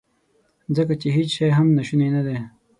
ځکه 0.75 0.93
چې 1.01 1.07
هیڅ 1.17 1.29
شی 1.37 1.47
هم 1.57 1.67
ناشونی 1.77 2.09
ندی. 2.15 2.37